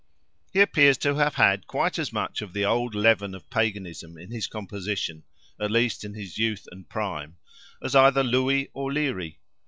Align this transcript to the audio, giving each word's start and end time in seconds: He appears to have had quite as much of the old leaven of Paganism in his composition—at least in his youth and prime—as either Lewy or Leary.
He 0.51 0.61
appears 0.61 0.97
to 0.97 1.13
have 1.17 1.35
had 1.35 1.67
quite 1.67 1.99
as 1.99 2.11
much 2.11 2.41
of 2.41 2.53
the 2.53 2.65
old 2.65 2.95
leaven 2.95 3.35
of 3.35 3.47
Paganism 3.51 4.17
in 4.17 4.31
his 4.31 4.47
composition—at 4.47 5.69
least 5.69 6.03
in 6.03 6.15
his 6.15 6.39
youth 6.39 6.67
and 6.71 6.89
prime—as 6.89 7.95
either 7.95 8.23
Lewy 8.23 8.69
or 8.73 8.91
Leary. 8.91 9.37